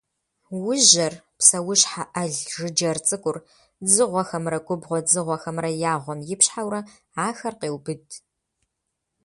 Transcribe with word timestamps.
Ужьэр, 0.69 1.13
псэущхьэ 1.37 2.03
ӏэл 2.11 2.31
жыджэр 2.53 2.97
цӏыкӏур, 3.07 3.37
дзыгъуэхэмрэ 3.85 4.59
губгъуэ 4.65 4.99
дзыгъуэхэмрэ 5.05 5.69
я 5.91 5.93
гъуэхэм 6.03 6.19
ипщхьэурэ 6.33 6.79
ахэр 7.27 7.53
къеубыд. 7.59 8.05